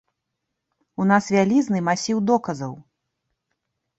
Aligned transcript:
У 1.03 1.07
нас 1.11 1.27
вялізны 1.35 1.83
масіў 1.89 2.17
доказаў. 2.31 2.73